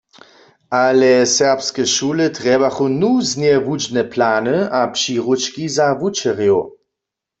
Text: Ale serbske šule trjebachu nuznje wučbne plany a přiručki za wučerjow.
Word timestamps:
Ale 0.77 1.09
serbske 1.33 1.83
šule 1.91 2.25
trjebachu 2.37 2.87
nuznje 2.95 3.53
wučbne 3.67 4.03
plany 4.15 4.57
a 4.79 4.81
přiručki 4.97 5.65
za 5.75 5.87
wučerjow. 5.99 6.61